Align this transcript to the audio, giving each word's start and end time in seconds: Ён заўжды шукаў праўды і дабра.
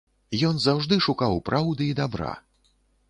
Ён 0.47 0.55
заўжды 0.63 0.97
шукаў 1.07 1.37
праўды 1.49 1.91
і 1.93 1.97
дабра. 2.01 2.33